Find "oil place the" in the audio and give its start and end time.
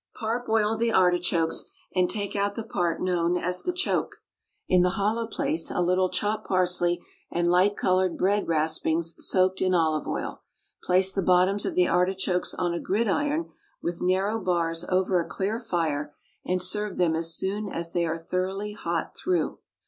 10.07-11.21